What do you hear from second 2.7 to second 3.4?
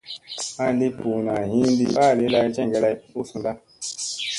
lay u